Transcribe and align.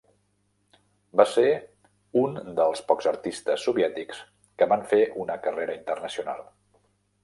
Va 1.21 1.25
ser 1.33 1.45
un 2.23 2.41
dels 2.61 2.83
pocs 2.89 3.11
artistes 3.13 3.69
soviètics 3.71 4.25
que 4.63 4.73
van 4.75 4.91
fer 4.95 5.07
una 5.27 5.41
carrera 5.49 5.83
internacional. 5.83 6.47